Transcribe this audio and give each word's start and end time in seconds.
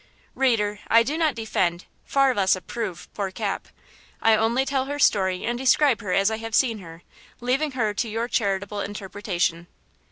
Reader, 0.33 0.79
I 0.87 1.03
do 1.03 1.15
not 1.15 1.35
defend, 1.35 1.85
far 2.05 2.33
less 2.33 2.55
approve, 2.55 3.07
poor 3.13 3.29
Cap. 3.29 3.67
I 4.19 4.35
only 4.35 4.65
tell 4.65 4.85
her 4.85 4.97
story 4.97 5.45
and 5.45 5.59
describe 5.59 6.01
her 6.01 6.11
as 6.11 6.31
I 6.31 6.37
have 6.37 6.55
seen 6.55 6.79
her, 6.79 7.03
leaving 7.39 7.73
her 7.73 7.93
to 7.93 8.09
your 8.09 8.27
charitable 8.27 8.81
interpretation. 8.81 9.67